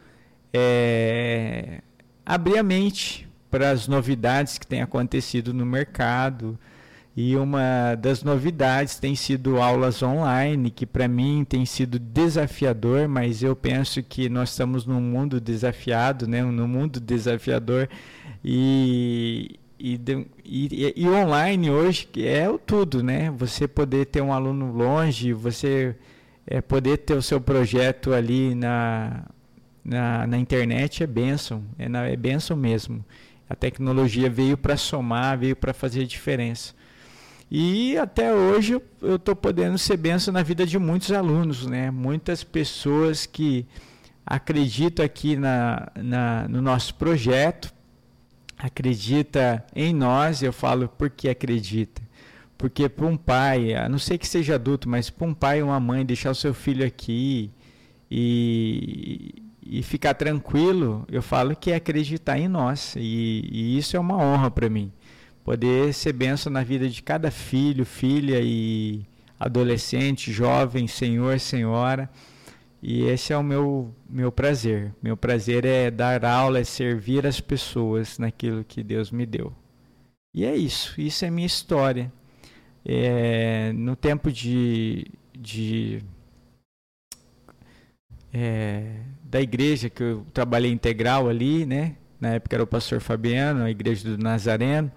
[0.53, 1.81] é,
[2.23, 6.59] abrir a mente para as novidades que têm acontecido no mercado.
[7.17, 13.41] E uma das novidades tem sido aulas online, que para mim tem sido desafiador, mas
[13.41, 16.43] eu penso que nós estamos num mundo desafiado, né?
[16.43, 17.87] num mundo desafiador.
[18.43, 19.97] E, e,
[20.43, 23.31] e, e, online hoje é o tudo, né?
[23.37, 25.95] Você poder ter um aluno longe, você
[26.45, 29.23] é, poder ter o seu projeto ali na,
[29.85, 33.05] na, na internet é benção, é, é benção mesmo.
[33.49, 36.73] A tecnologia veio para somar, veio para fazer diferença.
[37.49, 41.91] E até hoje eu estou podendo ser benção na vida de muitos alunos, né?
[41.91, 43.65] Muitas pessoas que
[44.25, 47.71] acreditam aqui na, na, no nosso projeto,
[48.57, 52.01] acredita em nós, eu falo porque acredita.
[52.57, 55.69] Porque para um pai, a não sei que seja adulto, mas para um pai ou
[55.69, 57.51] uma mãe deixar o seu filho aqui
[58.09, 62.95] e, e ficar tranquilo, eu falo que é acreditar em nós.
[62.97, 64.91] E, e isso é uma honra para mim.
[65.45, 69.05] Poder ser benção na vida de cada filho, filha e
[69.39, 72.09] adolescente, jovem, senhor, senhora.
[72.81, 74.91] E esse é o meu, meu prazer.
[75.03, 79.53] Meu prazer é dar aula, é servir as pessoas naquilo que Deus me deu.
[80.33, 80.99] E é isso.
[80.99, 82.11] Isso é minha história.
[82.83, 86.01] É, no tempo de, de
[88.33, 91.97] é, da igreja que eu trabalhei integral ali, né?
[92.19, 94.91] Na época era o pastor Fabiano, a igreja do Nazareno.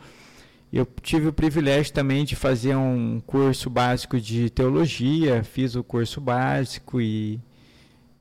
[0.72, 6.20] Eu tive o privilégio também de fazer um curso básico de teologia, fiz o curso
[6.20, 7.40] básico e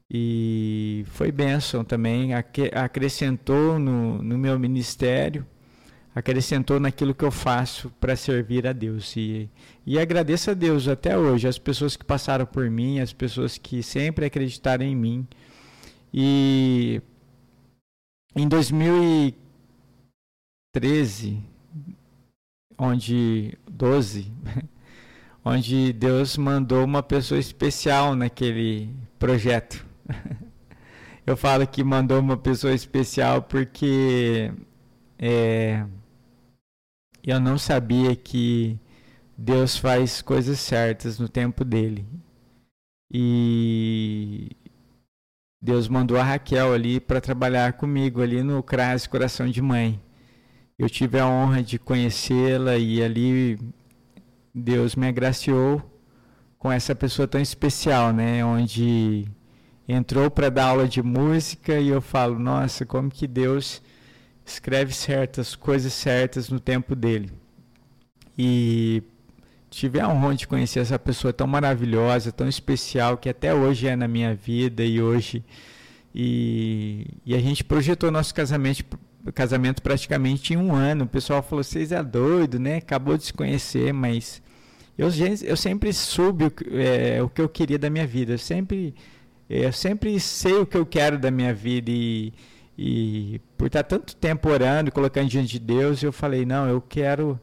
[0.09, 5.45] e foi bênção também, acrescentou no, no meu ministério,
[6.15, 9.13] acrescentou naquilo que eu faço para servir a Deus.
[9.17, 9.49] E,
[9.85, 13.83] e agradeço a Deus até hoje, as pessoas que passaram por mim, as pessoas que
[13.83, 15.27] sempre acreditaram em mim.
[16.13, 17.01] E
[18.33, 21.43] em 2013,
[22.77, 24.31] onde 12,
[25.43, 29.85] onde Deus mandou uma pessoa especial naquele projeto.
[31.25, 34.51] eu falo que mandou uma pessoa especial porque
[35.19, 35.85] é,
[37.23, 38.79] eu não sabia que
[39.37, 42.05] Deus faz coisas certas no tempo dele.
[43.11, 44.51] E
[45.61, 49.99] Deus mandou a Raquel ali para trabalhar comigo ali no CRAS Coração de Mãe.
[50.79, 53.59] Eu tive a honra de conhecê-la e ali
[54.53, 55.81] Deus me agraciou
[56.59, 58.45] com essa pessoa tão especial, né?
[58.45, 59.27] Onde
[59.87, 63.81] entrou para dar aula de música e eu falo, nossa, como que Deus
[64.45, 67.31] escreve certas coisas certas no tempo dele.
[68.37, 69.01] E
[69.69, 73.95] tive a honra de conhecer essa pessoa tão maravilhosa, tão especial, que até hoje é
[73.95, 75.43] na minha vida e hoje.
[76.13, 78.85] E, e a gente projetou nosso casamento,
[79.33, 81.05] casamento praticamente em um ano.
[81.05, 82.77] O pessoal falou: vocês é doido, né?
[82.77, 84.41] Acabou de se conhecer, mas
[84.97, 85.09] eu,
[85.43, 88.33] eu sempre soube o, é, o que eu queria da minha vida.
[88.33, 88.95] Eu sempre,
[89.49, 92.33] eu sempre sei o que eu quero da minha vida e,
[92.77, 97.39] e por estar tanto tempo orando, colocando diante de Deus, eu falei: não, eu quero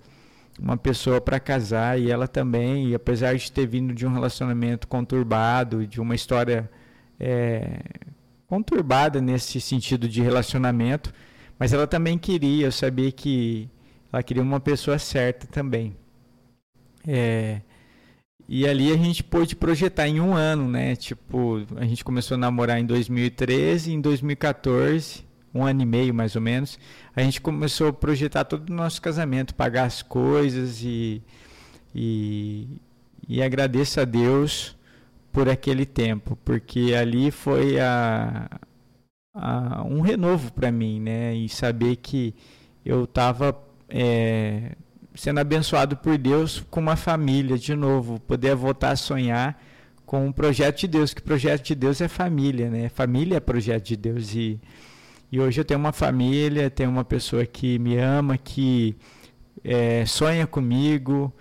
[0.59, 4.87] uma pessoa para casar e ela também, e apesar de ter vindo de um relacionamento
[4.87, 6.71] conturbado, de uma história
[7.19, 7.81] é,
[8.47, 11.13] conturbada nesse sentido de relacionamento,
[11.59, 13.69] mas ela também queria, eu sabia que
[14.13, 15.97] ela queria uma pessoa certa também.
[17.07, 17.61] É,
[18.49, 20.95] e ali a gente pôde projetar em um ano, né?
[20.97, 25.25] Tipo, a gente começou a namorar em 2013, em 2014
[25.55, 26.79] um ano e meio mais ou menos,
[27.15, 31.23] a gente começou a projetar todo o nosso casamento, pagar as coisas e,
[31.95, 32.67] e,
[33.29, 34.77] e agradeço a Deus
[35.33, 38.51] por aquele tempo, porque ali foi a,
[39.35, 41.35] a um renovo para mim, né?
[41.35, 42.35] E saber que
[42.85, 43.59] eu estava
[43.89, 44.73] é,
[45.15, 49.61] sendo abençoado por Deus com uma família de novo, poder voltar a sonhar
[50.07, 52.89] com um projeto de Deus, que projeto de Deus é família, né?
[52.89, 54.61] Família é projeto de Deus e
[55.35, 58.95] e hoje eu tenho uma família, tenho uma pessoa que me ama, que
[59.65, 61.33] é, sonha comigo.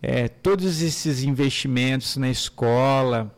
[0.00, 3.34] É, todos esses investimentos na escola,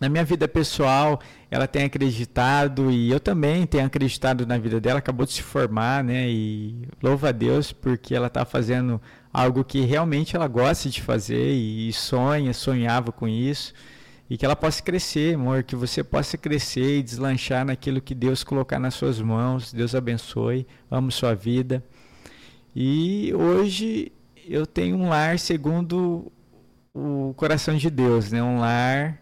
[0.00, 1.20] na minha vida pessoal,
[1.50, 4.98] ela tem acreditado e eu também tenho acreditado na vida dela.
[4.98, 6.28] Acabou de se formar, né?
[6.28, 9.00] E louva a Deus porque ela está fazendo
[9.32, 13.72] algo que realmente ela gosta de fazer e sonha, sonhava com isso
[14.30, 18.44] e que ela possa crescer, amor, que você possa crescer e deslanchar naquilo que Deus
[18.44, 19.72] colocar nas suas mãos.
[19.72, 21.82] Deus abençoe, amo sua vida.
[22.76, 24.12] E hoje
[24.46, 26.30] eu tenho um lar segundo
[26.92, 28.42] o coração de Deus, né?
[28.42, 29.18] Um lar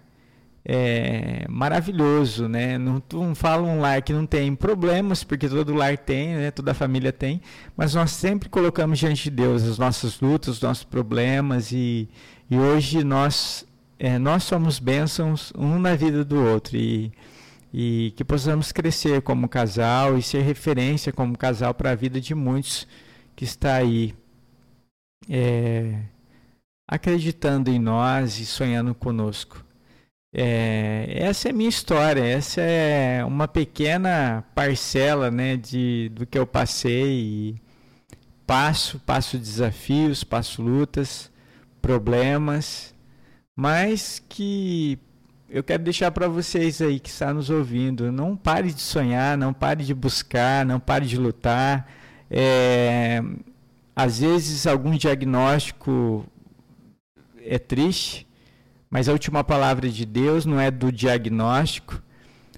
[0.69, 2.77] é, maravilhoso, né?
[2.77, 6.51] Não, não falo um lar que não tem problemas, porque todo lar tem, né?
[6.51, 7.41] Toda família tem,
[7.77, 12.09] mas nós sempre colocamos diante de Deus as nossas lutas, os nossos problemas e,
[12.51, 13.65] e hoje nós
[13.97, 17.13] é, nós somos bênçãos um na vida do outro e,
[17.73, 22.35] e que possamos crescer como casal e ser referência como casal para a vida de
[22.35, 22.89] muitos
[23.37, 24.15] que está aí
[25.31, 26.01] é,
[26.89, 29.66] acreditando em nós e sonhando conosco.
[30.33, 36.47] É, essa é minha história, essa é uma pequena parcela né, de, do que eu
[36.47, 37.57] passei
[38.47, 41.31] passo, passo desafios, passo lutas,
[41.81, 42.95] problemas
[43.57, 44.99] mas que
[45.49, 49.55] eu quero deixar para vocês aí que está nos ouvindo, não pare de sonhar, não
[49.55, 51.91] pare de buscar, não pare de lutar.
[52.31, 53.23] É,
[53.95, 56.27] às vezes algum diagnóstico
[57.43, 58.26] é triste,
[58.97, 62.03] mas a última palavra de Deus não é do diagnóstico.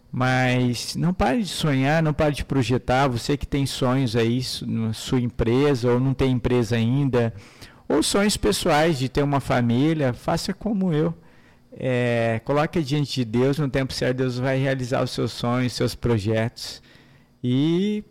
[0.09, 3.09] Mas não pare de sonhar, não pare de projetar.
[3.09, 7.35] Você que tem sonhos aí na sua empresa ou não tem empresa ainda,
[7.89, 11.13] ou sonhos pessoais de ter uma família, faça como eu.
[11.73, 15.97] É, coloque diante de Deus, no tempo certo Deus vai realizar os seus sonhos, seus
[15.97, 16.81] projetos.
[17.43, 18.05] E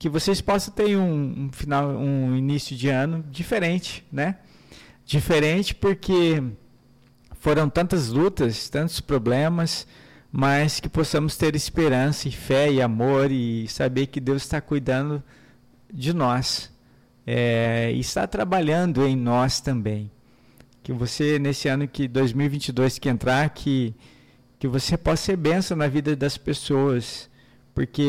[0.00, 4.34] que vocês possam ter um, um final, um início de ano diferente, né?
[5.06, 6.42] Diferente porque
[7.40, 9.88] foram tantas lutas, tantos problemas,
[10.30, 15.20] mas que possamos ter esperança e fé e amor e saber que Deus está cuidando
[15.92, 16.70] de nós
[17.26, 20.10] é, está trabalhando em nós também.
[20.82, 23.94] Que você, nesse ano que 2022 que entrar, que,
[24.58, 27.30] que você possa ser bênção na vida das pessoas,
[27.74, 28.02] porque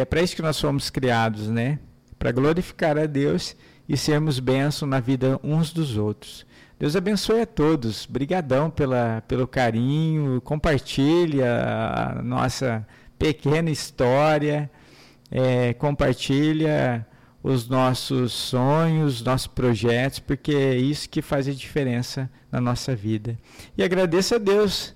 [0.00, 1.78] é para isso que nós fomos criados, né?
[2.18, 3.56] Para glorificar a Deus
[3.88, 6.44] e sermos bênção na vida uns dos outros.
[6.78, 8.04] Deus abençoe a todos.
[8.04, 10.40] Brigadão pela, pelo carinho.
[10.42, 12.86] Compartilhe a nossa
[13.18, 14.70] pequena história.
[15.30, 17.06] É, compartilha
[17.42, 23.38] os nossos sonhos, nossos projetos, porque é isso que faz a diferença na nossa vida.
[23.78, 24.94] E agradeço a Deus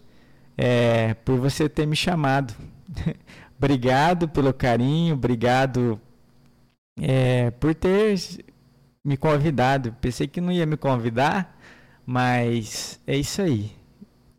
[0.59, 2.53] é, por você ter me chamado.
[3.57, 6.01] obrigado pelo carinho, obrigado
[7.01, 8.19] é, por ter
[9.05, 9.95] me convidado.
[10.01, 11.59] Pensei que não ia me convidar,
[12.13, 13.71] mas é isso aí.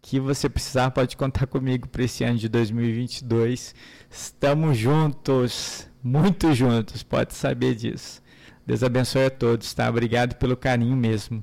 [0.01, 3.73] Que você precisar pode contar comigo para esse ano de 2022.
[4.09, 8.21] Estamos juntos, muito juntos, pode saber disso.
[8.67, 9.89] Deus abençoe a todos, tá?
[9.89, 11.41] Obrigado pelo carinho mesmo.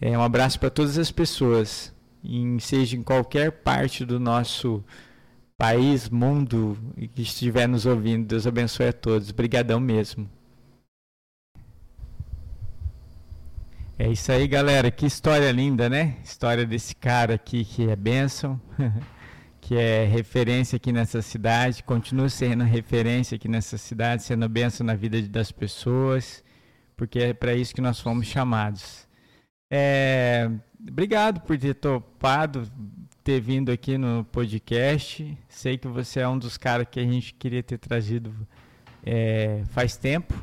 [0.00, 4.82] É, um abraço para todas as pessoas, em, seja em qualquer parte do nosso
[5.56, 6.76] país, mundo
[7.14, 8.26] que estiver nos ouvindo.
[8.26, 9.30] Deus abençoe a todos.
[9.30, 10.28] Obrigadão mesmo.
[14.00, 14.92] É isso aí, galera.
[14.92, 16.18] Que história linda, né?
[16.22, 18.60] História desse cara aqui que é bênção,
[19.60, 24.94] que é referência aqui nessa cidade, continua sendo referência aqui nessa cidade, sendo bênção na
[24.94, 26.44] vida das pessoas,
[26.96, 29.08] porque é para isso que nós fomos chamados.
[29.68, 30.48] É,
[30.80, 32.70] obrigado por ter topado,
[33.24, 35.36] ter vindo aqui no podcast.
[35.48, 38.32] Sei que você é um dos caras que a gente queria ter trazido
[39.04, 40.34] é, faz tempo,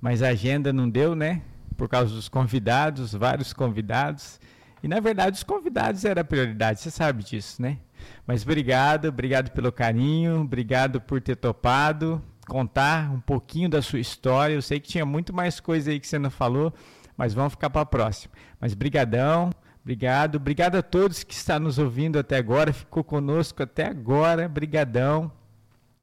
[0.00, 1.42] mas a agenda não deu, né?
[1.78, 4.40] Por causa dos convidados, vários convidados.
[4.82, 7.78] E na verdade os convidados era a prioridade, você sabe disso, né?
[8.26, 14.54] Mas obrigado, obrigado pelo carinho, obrigado por ter topado, contar um pouquinho da sua história.
[14.54, 16.74] Eu sei que tinha muito mais coisa aí que você não falou,
[17.16, 18.34] mas vamos ficar para a próxima.
[18.60, 19.50] Mas brigadão,
[19.80, 25.30] obrigado, obrigado a todos que estão nos ouvindo até agora, ficou conosco até agora, brigadão.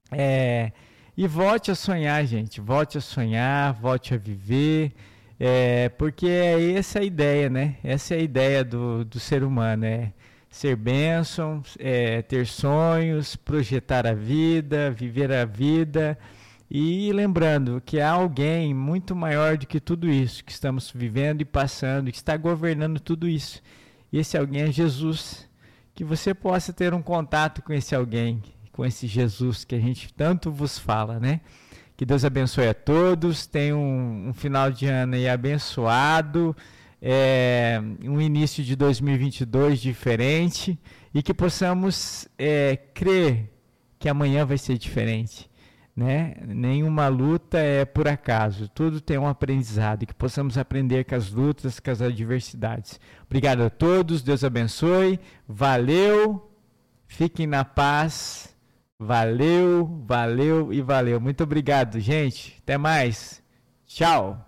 [0.09, 0.71] É,
[1.17, 4.93] e volte a sonhar, gente, volte a sonhar, volte a viver.
[5.39, 7.77] É, porque é essa a ideia, né?
[7.83, 10.13] Essa é a ideia do, do ser humano, é
[10.49, 16.17] ser bênção, é, ter sonhos, projetar a vida, viver a vida
[16.69, 21.45] e lembrando que há alguém muito maior do que tudo isso que estamos vivendo e
[21.45, 23.61] passando, que está governando tudo isso.
[24.11, 25.47] E esse alguém é Jesus.
[25.93, 30.13] Que você possa ter um contato com esse alguém, com esse Jesus que a gente
[30.13, 31.39] tanto vos fala, né?
[31.98, 33.48] Que Deus abençoe a todos.
[33.48, 36.56] Tenham um, um final de ano aí abençoado.
[37.02, 40.80] É, um início de 2022 diferente
[41.14, 43.52] e que possamos é, crer
[44.00, 45.50] que amanhã vai ser diferente.
[45.96, 46.36] Né?
[46.46, 51.32] Nenhuma luta é por acaso, tudo tem um aprendizado e que possamos aprender com as
[51.32, 53.00] lutas, com as adversidades.
[53.26, 56.52] Obrigado a todos, Deus abençoe, valeu,
[57.08, 58.55] fiquem na paz.
[59.00, 61.20] Valeu, valeu e valeu.
[61.20, 62.58] Muito obrigado, gente.
[62.64, 63.43] Até mais.
[63.86, 64.46] Tchau.